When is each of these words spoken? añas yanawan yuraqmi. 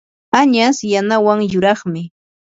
añas 0.41 0.77
yanawan 0.91 1.39
yuraqmi. 1.51 2.03